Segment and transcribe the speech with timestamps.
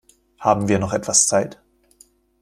[0.39, 1.61] Haben wir noch etwas Zeit?